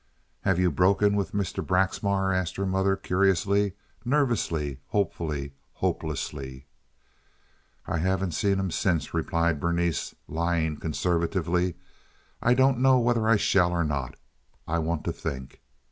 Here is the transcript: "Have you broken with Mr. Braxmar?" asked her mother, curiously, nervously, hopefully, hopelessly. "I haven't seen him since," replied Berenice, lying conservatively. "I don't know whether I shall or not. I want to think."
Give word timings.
"Have 0.41 0.57
you 0.57 0.71
broken 0.71 1.15
with 1.15 1.31
Mr. 1.31 1.63
Braxmar?" 1.63 2.33
asked 2.33 2.55
her 2.55 2.65
mother, 2.65 2.95
curiously, 2.95 3.73
nervously, 4.03 4.79
hopefully, 4.87 5.53
hopelessly. 5.73 6.65
"I 7.85 7.99
haven't 7.99 8.31
seen 8.31 8.57
him 8.59 8.71
since," 8.71 9.13
replied 9.13 9.59
Berenice, 9.59 10.15
lying 10.27 10.77
conservatively. 10.77 11.75
"I 12.41 12.55
don't 12.55 12.79
know 12.79 12.97
whether 12.97 13.29
I 13.29 13.35
shall 13.35 13.71
or 13.71 13.83
not. 13.83 14.15
I 14.67 14.79
want 14.79 15.03
to 15.03 15.11
think." 15.11 15.61